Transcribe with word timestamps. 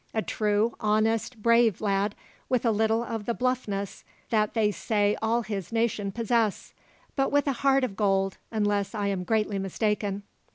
A 0.15 0.23
true, 0.23 0.73
honest, 0.79 1.43
brave 1.43 1.79
lad, 1.79 2.15
with 2.49 2.65
a 2.65 2.71
little 2.71 3.03
of 3.03 3.27
the 3.27 3.35
bluffness 3.35 4.03
that 4.31 4.55
they 4.55 4.71
say 4.71 5.15
all 5.21 5.43
his 5.43 5.71
nation 5.71 6.11
possess, 6.11 6.73
but 7.15 7.31
with 7.31 7.45
a 7.47 7.53
heart 7.61 7.83
of 7.83 7.95
gold, 7.95 8.39
unless 8.49 8.95
I 8.95 9.09
am 9.09 9.23
greatly 9.23 9.59
mistaken." 9.59 10.23